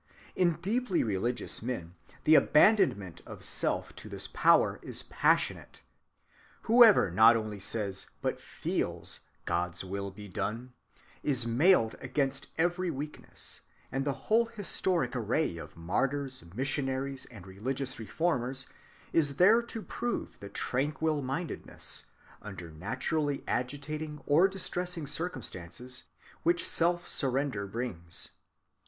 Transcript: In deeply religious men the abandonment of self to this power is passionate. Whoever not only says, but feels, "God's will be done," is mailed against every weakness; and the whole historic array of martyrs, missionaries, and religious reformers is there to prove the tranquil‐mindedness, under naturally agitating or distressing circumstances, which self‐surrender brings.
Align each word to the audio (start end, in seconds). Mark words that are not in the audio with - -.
In 0.35 0.53
deeply 0.63 1.03
religious 1.03 1.61
men 1.61 1.93
the 2.23 2.33
abandonment 2.33 3.21
of 3.27 3.43
self 3.43 3.95
to 3.97 4.09
this 4.09 4.27
power 4.27 4.79
is 4.81 5.03
passionate. 5.03 5.83
Whoever 6.63 7.11
not 7.11 7.37
only 7.37 7.59
says, 7.59 8.07
but 8.23 8.41
feels, 8.41 9.19
"God's 9.45 9.83
will 9.85 10.09
be 10.09 10.27
done," 10.27 10.73
is 11.21 11.45
mailed 11.45 11.93
against 11.99 12.47
every 12.57 12.89
weakness; 12.89 13.61
and 13.91 14.03
the 14.03 14.13
whole 14.25 14.47
historic 14.47 15.15
array 15.15 15.57
of 15.57 15.77
martyrs, 15.77 16.43
missionaries, 16.55 17.25
and 17.25 17.45
religious 17.45 17.99
reformers 17.99 18.65
is 19.13 19.35
there 19.35 19.61
to 19.61 19.83
prove 19.83 20.39
the 20.39 20.49
tranquil‐mindedness, 20.49 22.05
under 22.41 22.71
naturally 22.71 23.43
agitating 23.47 24.19
or 24.25 24.47
distressing 24.47 25.05
circumstances, 25.05 26.05
which 26.41 26.63
self‐surrender 26.63 27.71
brings. 27.71 28.29